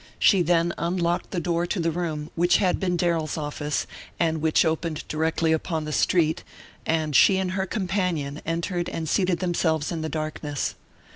[0.17, 3.85] She then unlocked the door to the room which had been Darrell's office
[4.19, 6.43] and which opened directly upon the street,
[6.87, 10.73] and she and her companion entered and seated themselves in the darkness.